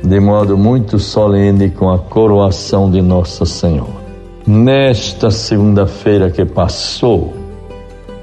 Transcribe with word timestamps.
de 0.01 0.21
modo 0.21 0.57
muito 0.57 0.97
solene 1.01 1.71
com 1.71 1.91
a 1.91 1.99
coroação 1.99 2.89
de 2.89 3.03
Nossa 3.03 3.45
Senhora. 3.45 4.02
Nesta 4.47 5.31
segunda-feira 5.31 6.29
que 6.29 6.45
passou, 6.45 7.33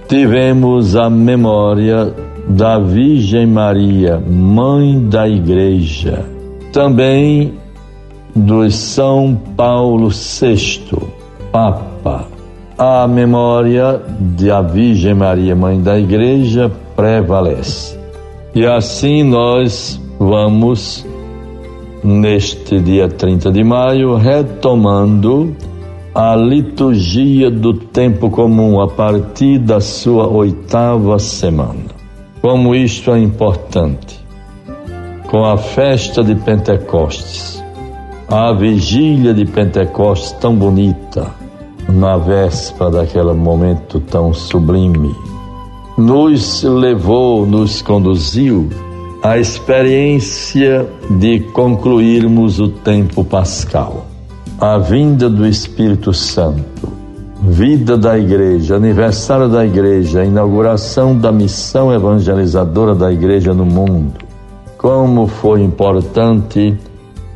tivemos 0.09 0.97
a 0.97 1.09
memória 1.09 2.13
da 2.45 2.77
Virgem 2.77 3.47
Maria, 3.47 4.19
Mãe 4.19 5.07
da 5.07 5.29
Igreja, 5.29 6.25
também 6.73 7.53
do 8.35 8.69
São 8.69 9.39
Paulo 9.55 10.09
VI, 10.09 10.81
Papa. 11.53 12.27
A 12.77 13.07
memória 13.07 14.01
da 14.19 14.61
Virgem 14.61 15.13
Maria, 15.13 15.55
Mãe 15.55 15.81
da 15.81 15.97
Igreja, 15.97 16.69
prevalece. 16.97 17.97
E 18.53 18.65
assim 18.65 19.23
nós 19.23 20.01
vamos, 20.19 21.05
neste 22.03 22.77
dia 22.81 23.07
30 23.07 23.51
de 23.51 23.63
maio, 23.63 24.15
retomando 24.15 25.55
a 26.21 26.35
liturgia 26.35 27.49
do 27.49 27.73
tempo 27.73 28.29
comum 28.29 28.81
a 28.81 28.89
partir 28.89 29.57
da 29.57 29.79
sua 29.79 30.27
oitava 30.27 31.17
semana. 31.17 31.85
Como 32.41 32.75
isto 32.75 33.11
é 33.11 33.19
importante. 33.19 34.19
Com 35.29 35.45
a 35.45 35.55
festa 35.55 36.21
de 36.21 36.35
Pentecostes, 36.35 37.63
a 38.27 38.51
vigília 38.51 39.33
de 39.33 39.45
Pentecostes 39.45 40.33
tão 40.41 40.53
bonita, 40.57 41.33
na 41.87 42.17
véspera 42.17 42.91
daquele 42.91 43.31
momento 43.31 44.01
tão 44.01 44.33
sublime, 44.33 45.15
nos 45.97 46.63
levou, 46.63 47.45
nos 47.45 47.81
conduziu 47.81 48.67
à 49.23 49.37
experiência 49.37 50.85
de 51.11 51.39
concluirmos 51.53 52.59
o 52.59 52.67
tempo 52.67 53.23
pascal 53.23 54.09
a 54.59 54.77
vinda 54.77 55.29
do 55.29 55.47
Espírito 55.47 56.13
Santo, 56.13 56.91
vida 57.41 57.97
da 57.97 58.19
igreja, 58.19 58.75
aniversário 58.75 59.47
da 59.47 59.65
igreja, 59.65 60.25
inauguração 60.25 61.17
da 61.17 61.31
missão 61.31 61.93
evangelizadora 61.93 62.93
da 62.93 63.09
igreja 63.09 63.53
no 63.53 63.65
mundo. 63.65 64.15
Como 64.77 65.27
foi 65.27 65.61
importante 65.61 66.77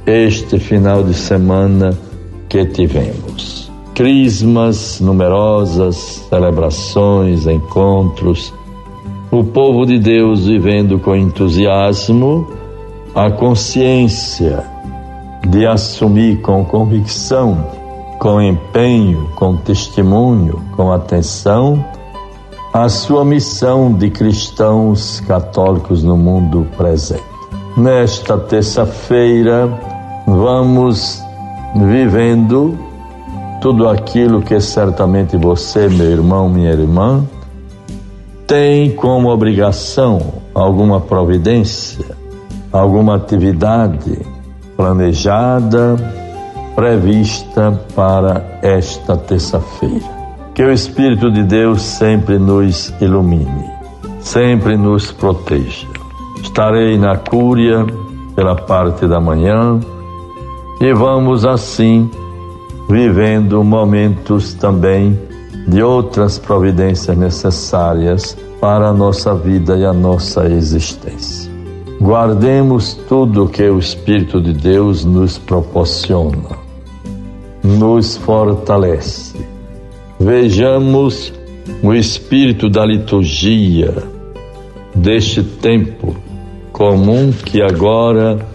este 0.06 0.59
final 0.59 1.01
de 1.01 1.13
semana 1.13 1.97
que 2.50 2.66
tivemos. 2.66 3.72
Crismas 3.95 5.00
numerosas, 5.00 6.25
celebrações, 6.29 7.47
encontros, 7.47 8.53
o 9.31 9.45
povo 9.45 9.85
de 9.85 9.97
Deus 9.97 10.45
vivendo 10.45 11.00
com 11.00 11.16
entusiasmo 11.16 12.50
a 13.16 13.31
consciência 13.31 14.72
de 15.48 15.66
assumir 15.66 16.42
com 16.42 16.64
convicção, 16.64 17.68
com 18.20 18.42
empenho, 18.42 19.30
com 19.36 19.58
testemunho, 19.58 20.62
com 20.76 20.92
atenção, 20.92 21.84
a 22.74 22.90
sua 22.90 23.24
missão 23.24 23.94
de 23.94 24.09
cristãos 24.09 25.20
católicos 25.22 26.03
no 26.03 26.18
mundo 26.18 26.68
presente. 26.78 27.24
Nesta 27.78 28.38
terça-feira, 28.38 29.70
vamos 30.26 31.22
vivendo 31.76 32.78
tudo 33.62 33.88
aquilo 33.88 34.42
que 34.42 34.59
certamente 34.59 35.38
você, 35.38 35.88
meu 35.88 36.09
irmão, 36.09 36.50
minha 36.50 36.72
irmã, 36.72 37.24
tem 38.48 38.92
como 38.92 39.30
obrigação 39.30 40.20
alguma 40.53 41.00
providência, 41.00 42.06
alguma 42.72 43.16
atividade 43.16 44.33
planejada, 44.84 45.96
prevista 46.76 47.80
para 47.96 48.60
esta 48.62 49.16
terça-feira. 49.16 50.04
Que 50.54 50.62
o 50.62 50.74
Espírito 50.74 51.32
de 51.32 51.42
Deus 51.42 51.82
sempre 51.82 52.38
nos 52.38 52.94
ilumine, 53.00 53.72
sempre 54.20 54.76
nos 54.76 55.10
proteja. 55.10 55.88
Estarei 56.42 56.98
na 56.98 57.16
Cúria 57.16 57.86
pela 58.36 58.58
parte 58.58 59.08
da 59.08 59.22
manhã 59.22 59.80
e 60.82 60.94
vamos 60.94 61.46
assim 61.46 62.12
vivendo 62.90 63.64
momentos 63.64 64.54
também 64.54 65.18
de 65.66 65.82
outras 65.82 66.38
providências 66.38 67.18
necessárias 67.18 68.38
para 68.60 68.90
a 68.90 68.94
nossa 68.94 69.34
vida 69.34 69.78
e 69.78 69.86
a 69.86 69.94
nossa 69.94 70.46
existência. 70.46 71.53
Guardemos 72.03 72.96
tudo 73.08 73.47
que 73.47 73.64
o 73.64 73.79
Espírito 73.79 74.41
de 74.41 74.52
Deus 74.52 75.05
nos 75.05 75.38
proporciona, 75.38 76.50
nos 77.64 78.17
fortalece. 78.17 79.38
Vejamos 80.20 81.32
o 81.82 81.94
espírito 81.94 82.70
da 82.70 82.85
liturgia 82.85 84.03
deste 84.94 85.41
tempo 85.44 86.14
comum 86.73 87.32
que 87.32 87.61
agora 87.61 88.46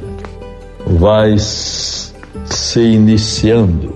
vai 0.86 1.34
se 1.38 2.80
iniciando 2.80 3.94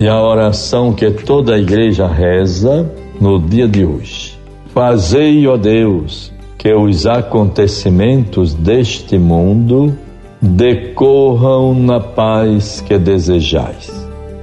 e 0.00 0.08
a 0.08 0.20
oração 0.20 0.92
que 0.92 1.08
toda 1.12 1.54
a 1.54 1.58
igreja 1.60 2.08
reza 2.08 2.90
no 3.20 3.38
dia 3.38 3.68
de 3.68 3.84
hoje. 3.84 4.36
Fazei, 4.74 5.46
ó 5.46 5.56
Deus, 5.56 6.29
que 6.60 6.74
os 6.74 7.06
acontecimentos 7.06 8.52
deste 8.52 9.18
mundo 9.18 9.96
decorram 10.42 11.72
na 11.72 11.98
paz 11.98 12.82
que 12.82 12.98
desejais, 12.98 13.90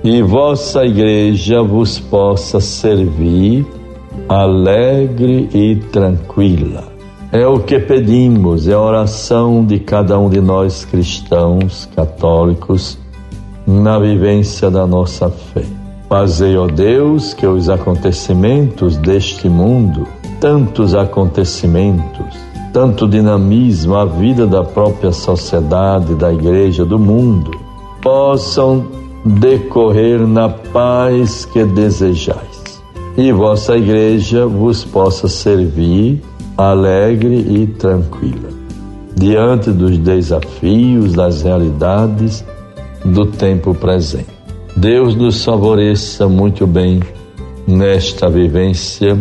e 0.04 0.24
vossa 0.24 0.84
igreja 0.84 1.62
vos 1.62 2.00
possa 2.00 2.60
servir 2.60 3.64
alegre 4.28 5.48
e 5.54 5.76
tranquila. 5.76 6.86
É 7.32 7.46
o 7.46 7.60
que 7.60 7.78
pedimos, 7.78 8.68
é 8.68 8.74
a 8.74 8.82
oração 8.82 9.64
de 9.64 9.78
cada 9.78 10.18
um 10.18 10.28
de 10.28 10.42
nós 10.42 10.86
cristãos, 10.86 11.88
católicos, 11.96 12.98
na 13.68 14.00
vivência 14.00 14.72
da 14.72 14.88
nossa 14.88 15.30
fé. 15.30 15.66
Fazei, 16.10 16.58
ó 16.58 16.66
Deus, 16.66 17.36
que 17.36 17.46
os 17.46 17.70
acontecimentos 17.70 18.98
deste 18.98 19.48
mundo, 19.48 20.08
tantos 20.40 20.94
acontecimentos, 20.96 22.36
tanto 22.74 23.08
dinamismo, 23.08 23.96
a 23.96 24.06
vida 24.06 24.46
da 24.46 24.64
própria 24.64 25.12
sociedade, 25.12 26.16
da 26.16 26.32
igreja, 26.32 26.86
do 26.86 27.00
mundo, 27.00 27.52
possam 28.02 28.86
decorrer 29.26 30.26
na 30.28 30.50
paz 30.50 31.46
que 31.46 31.64
desejais. 31.66 32.82
E 33.18 33.32
vossa 33.32 33.76
igreja 33.76 34.46
vos 34.46 34.86
possa 34.86 35.28
servir 35.28 36.22
alegre 36.56 37.36
e 37.36 37.68
tranquila, 37.68 38.50
diante 39.16 39.72
dos 39.72 39.98
desafios, 39.98 41.14
das 41.14 41.42
realidades 41.42 42.46
do 43.04 43.26
tempo 43.26 43.74
presente. 43.74 44.38
Deus 44.76 45.16
nos 45.16 45.44
favoreça 45.44 46.28
muito 46.28 46.68
bem 46.68 47.00
nesta 47.68 48.30
vivência 48.30 49.18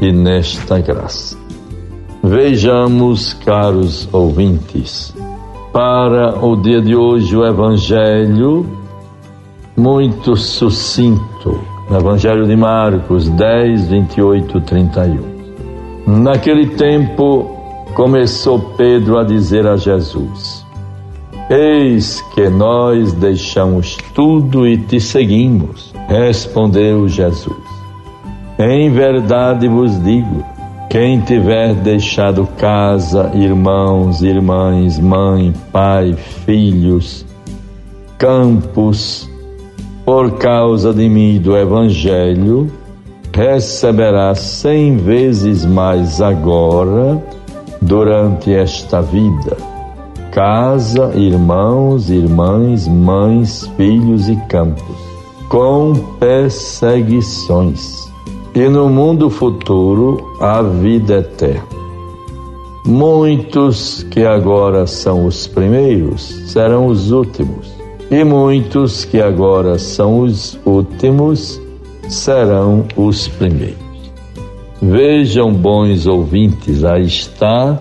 e 0.00 0.12
nesta 0.12 0.78
graça. 0.78 1.36
Vejamos, 2.22 3.34
caros 3.34 4.08
ouvintes, 4.12 5.14
para 5.72 6.44
o 6.44 6.56
dia 6.56 6.80
de 6.80 6.96
hoje 6.96 7.36
o 7.36 7.46
Evangelho 7.46 8.66
muito 9.76 10.34
sucinto, 10.34 11.60
o 11.90 11.94
Evangelho 11.94 12.46
de 12.46 12.56
Marcos 12.56 13.28
10, 13.28 13.88
28, 13.88 14.60
31. 14.62 15.36
Naquele 16.06 16.68
tempo 16.68 17.50
começou 17.94 18.58
Pedro 18.76 19.18
a 19.18 19.24
dizer 19.24 19.66
a 19.66 19.76
Jesus: 19.76 20.64
Eis 21.50 22.22
que 22.34 22.48
nós 22.48 23.12
deixamos 23.12 23.96
tudo 24.14 24.66
e 24.66 24.78
te 24.78 25.00
seguimos. 25.00 25.92
Respondeu 26.08 27.06
Jesus: 27.06 27.65
Em 28.58 28.90
verdade 28.90 29.68
vos 29.68 30.02
digo: 30.02 30.44
quem 30.88 31.20
tiver 31.20 31.74
deixado 31.74 32.46
casa, 32.58 33.30
irmãos, 33.34 34.22
irmãs, 34.22 34.98
mãe, 34.98 35.52
pai, 35.72 36.14
filhos, 36.44 37.24
campos, 38.18 39.28
por 40.04 40.38
causa 40.38 40.92
de 40.94 41.08
mim 41.08 41.36
e 41.36 41.38
do 41.38 41.56
Evangelho, 41.56 42.70
receberá 43.34 44.34
cem 44.34 44.96
vezes 44.96 45.64
mais 45.64 46.20
agora 46.20 47.22
durante 47.82 48.54
esta 48.54 49.02
vida 49.02 49.56
casa, 50.36 51.12
irmãos, 51.14 52.10
irmãs, 52.10 52.86
mães, 52.86 53.66
filhos 53.74 54.28
e 54.28 54.36
campos, 54.50 54.98
com 55.48 55.94
perseguições. 56.20 58.05
E 58.56 58.70
no 58.70 58.88
mundo 58.88 59.28
futuro, 59.28 60.34
a 60.40 60.62
vida 60.62 61.18
eterna. 61.18 61.62
Muitos 62.86 64.02
que 64.04 64.24
agora 64.24 64.86
são 64.86 65.26
os 65.26 65.46
primeiros 65.46 66.22
serão 66.50 66.86
os 66.86 67.10
últimos, 67.10 67.70
e 68.10 68.24
muitos 68.24 69.04
que 69.04 69.20
agora 69.20 69.78
são 69.78 70.20
os 70.20 70.58
últimos 70.64 71.60
serão 72.08 72.86
os 72.96 73.28
primeiros. 73.28 73.76
Vejam, 74.80 75.52
bons 75.52 76.06
ouvintes, 76.06 76.82
aí 76.82 77.04
está 77.04 77.78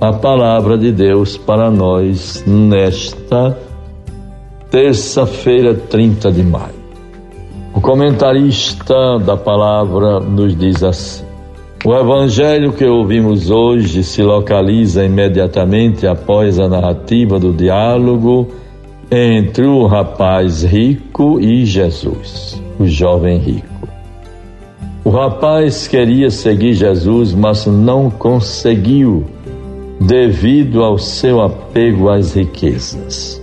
a 0.00 0.12
palavra 0.12 0.76
de 0.76 0.90
Deus 0.90 1.36
para 1.36 1.70
nós 1.70 2.42
nesta 2.44 3.56
terça-feira, 4.68 5.74
30 5.74 6.32
de 6.32 6.42
maio. 6.42 6.77
O 7.78 7.80
comentarista 7.80 9.20
da 9.20 9.36
palavra 9.36 10.18
nos 10.18 10.56
diz 10.56 10.82
assim: 10.82 11.24
O 11.84 11.94
evangelho 11.94 12.72
que 12.72 12.84
ouvimos 12.84 13.52
hoje 13.52 14.02
se 14.02 14.20
localiza 14.20 15.04
imediatamente 15.04 16.04
após 16.04 16.58
a 16.58 16.68
narrativa 16.68 17.38
do 17.38 17.52
diálogo 17.52 18.48
entre 19.12 19.64
o 19.64 19.86
rapaz 19.86 20.64
rico 20.64 21.38
e 21.38 21.64
Jesus, 21.64 22.60
o 22.80 22.84
jovem 22.84 23.38
rico. 23.38 23.88
O 25.04 25.10
rapaz 25.10 25.86
queria 25.86 26.32
seguir 26.32 26.72
Jesus, 26.72 27.32
mas 27.32 27.64
não 27.64 28.10
conseguiu 28.10 29.24
devido 30.00 30.82
ao 30.82 30.98
seu 30.98 31.40
apego 31.40 32.08
às 32.08 32.34
riquezas. 32.34 33.40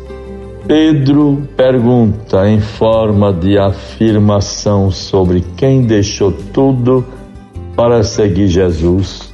Pedro 0.68 1.48
pergunta 1.56 2.50
em 2.50 2.60
forma 2.60 3.32
de 3.32 3.56
afirmação 3.56 4.90
sobre 4.90 5.46
quem 5.56 5.84
deixou 5.84 6.32
tudo 6.32 7.06
para 7.76 8.02
seguir 8.02 8.48
Jesus. 8.48 9.32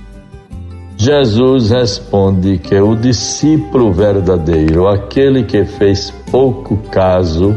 Jesus 0.98 1.70
responde 1.70 2.58
que 2.58 2.76
o 2.76 2.98
discípulo 2.98 3.94
verdadeiro, 3.94 4.90
aquele 4.90 5.44
que 5.44 5.64
fez 5.64 6.12
pouco 6.30 6.76
caso 6.92 7.56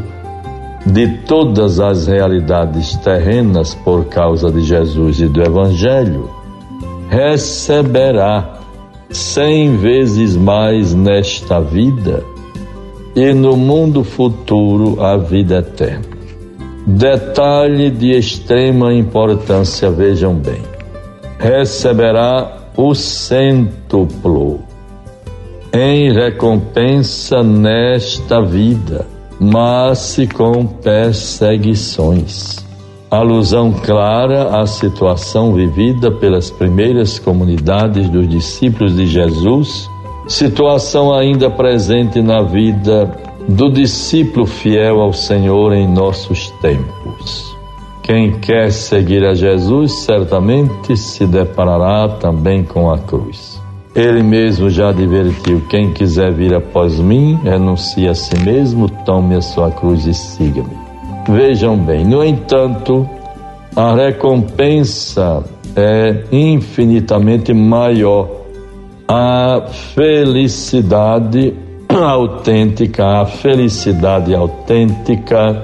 de 0.87 1.09
todas 1.27 1.81
as 1.81 2.07
realidades 2.07 2.95
terrenas 2.99 3.75
por 3.75 4.05
causa 4.05 4.53
de 4.53 4.61
Jesus 4.61 5.21
e 5.21 5.27
do 5.27 5.43
Evangelho, 5.43 6.31
receberá 7.09 8.61
cem 9.11 9.77
vezes 9.77 10.37
mais 10.37 10.95
nesta 10.95 11.61
vida 11.61 12.34
e 13.15 13.33
no 13.33 13.57
mundo 13.57 14.03
futuro 14.05 15.03
a 15.03 15.17
vida 15.17 15.59
eterna. 15.59 16.15
Detalhe 16.87 17.91
de 17.91 18.11
extrema 18.11 18.93
importância, 18.93 19.91
vejam 19.91 20.35
bem: 20.35 20.63
receberá 21.39 22.59
o 22.77 22.95
cêntuplo 22.95 24.61
em 25.73 26.13
recompensa 26.13 27.43
nesta 27.43 28.43
vida, 28.43 29.07
mas 29.41 30.17
com 30.35 30.67
perseguições 30.67 32.65
alusão 33.15 33.73
clara 33.73 34.61
à 34.61 34.67
situação 34.67 35.55
vivida 35.55 36.11
pelas 36.11 36.51
primeiras 36.51 37.19
comunidades 37.19 38.09
dos 38.09 38.29
discípulos 38.29 38.97
de 38.97 39.07
Jesus, 39.07 39.89
situação 40.27 41.15
ainda 41.15 41.51
presente 41.51 42.23
na 42.23 42.43
vida 42.43 43.11
do 43.49 43.71
discípulo 43.71 44.47
fiel 44.47 45.01
ao 45.01 45.13
Senhor 45.13 45.73
em 45.73 45.87
nossos 45.87 46.51
tempos. 46.63 47.55
Quem 48.03 48.33
quer 48.41 48.71
seguir 48.71 49.25
a 49.25 49.35
Jesus 49.35 50.01
certamente 50.01 50.97
se 50.97 51.27
deparará 51.27 52.09
também 52.09 52.63
com 52.63 52.91
a 52.91 52.99
cruz. 52.99 53.61
Ele 53.95 54.23
mesmo 54.23 54.69
já 54.69 54.91
advertiu: 54.91 55.63
quem 55.71 55.93
quiser 55.93 56.33
vir 56.33 56.55
após 56.55 56.99
mim, 56.99 57.39
renuncie 57.43 58.09
a 58.09 58.15
si 58.15 58.37
mesmo, 58.41 58.91
tome 59.07 59.37
a 59.37 59.41
sua 59.41 59.71
cruz 59.71 60.07
e 60.07 60.13
siga-me. 60.13 60.77
Vejam 61.29 61.79
bem, 61.79 62.05
no 62.05 62.23
entanto, 62.23 63.09
a 63.75 63.95
recompensa 63.95 65.43
é 65.75 66.25
infinitamente 66.31 67.55
maior. 67.55 68.44
A 69.09 69.63
felicidade 69.95 71.55
autêntica, 71.89 73.21
a 73.21 73.27
felicidade 73.27 74.35
autêntica 74.35 75.63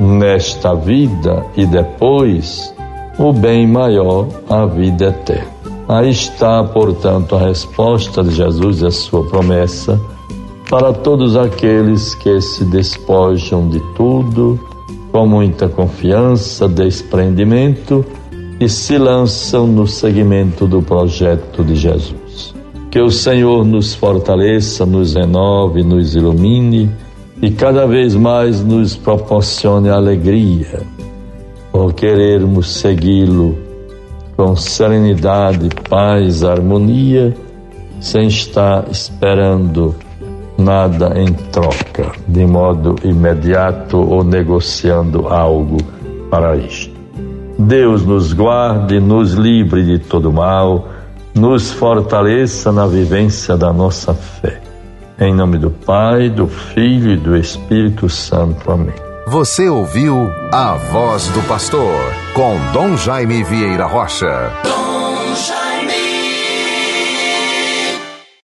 nesta 0.00 0.74
vida 0.74 1.44
e 1.56 1.66
depois 1.66 2.74
o 3.18 3.32
bem 3.32 3.66
maior, 3.66 4.26
a 4.48 4.66
vida 4.66 5.06
eterna. 5.06 5.60
Aí 5.88 6.10
está, 6.10 6.62
portanto, 6.64 7.34
a 7.34 7.40
resposta 7.40 8.22
de 8.22 8.30
Jesus 8.30 8.80
e 8.80 8.86
a 8.86 8.90
sua 8.90 9.24
promessa 9.24 10.00
para 10.70 10.92
todos 10.92 11.36
aqueles 11.36 12.14
que 12.14 12.40
se 12.40 12.64
despojam 12.64 13.68
de 13.68 13.80
tudo 13.94 14.58
com 15.10 15.26
muita 15.26 15.68
confiança, 15.68 16.68
desprendimento 16.68 18.04
e 18.60 18.68
se 18.68 18.96
lançam 18.96 19.66
no 19.66 19.86
seguimento 19.86 20.68
do 20.68 20.80
projeto 20.80 21.64
de 21.64 21.74
Jesus. 21.74 22.19
Que 22.90 23.00
o 23.00 23.10
Senhor 23.10 23.64
nos 23.64 23.94
fortaleça, 23.94 24.84
nos 24.84 25.14
renove, 25.14 25.82
nos 25.82 26.16
ilumine 26.16 26.90
e 27.40 27.50
cada 27.50 27.86
vez 27.86 28.14
mais 28.14 28.62
nos 28.62 28.96
proporcione 28.96 29.88
alegria 29.88 30.82
por 31.70 31.94
querermos 31.94 32.68
segui-lo 32.68 33.56
com 34.36 34.56
serenidade, 34.56 35.68
paz, 35.88 36.42
harmonia, 36.42 37.36
sem 38.00 38.26
estar 38.26 38.88
esperando 38.90 39.94
nada 40.58 41.12
em 41.16 41.32
troca, 41.32 42.10
de 42.26 42.46
modo 42.46 42.96
imediato 43.04 43.98
ou 43.98 44.24
negociando 44.24 45.28
algo 45.28 45.76
para 46.30 46.56
isto. 46.56 46.98
Deus 47.58 48.04
nos 48.04 48.32
guarde, 48.32 48.98
nos 48.98 49.34
livre 49.34 49.84
de 49.84 49.98
todo 49.98 50.32
mal, 50.32 50.88
nos 51.34 51.70
fortaleça 51.72 52.72
na 52.72 52.86
vivência 52.86 53.56
da 53.56 53.72
nossa 53.72 54.14
fé. 54.14 54.60
Em 55.18 55.34
nome 55.34 55.58
do 55.58 55.70
Pai, 55.70 56.30
do 56.30 56.48
Filho 56.48 57.12
e 57.12 57.16
do 57.16 57.36
Espírito 57.36 58.08
Santo. 58.08 58.70
Amém. 58.70 58.94
Você 59.26 59.68
ouviu 59.68 60.30
a 60.50 60.74
voz 60.74 61.28
do 61.28 61.42
pastor 61.42 61.94
com 62.34 62.56
Dom 62.72 62.96
Jaime 62.96 63.44
Vieira 63.44 63.86
Rocha. 63.86 64.50
Dom 64.64 65.34
Jaime. 65.34 65.59